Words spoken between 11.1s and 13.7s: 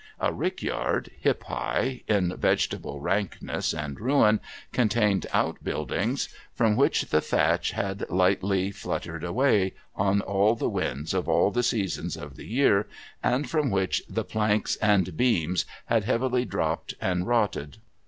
of all the seasons of the year, and from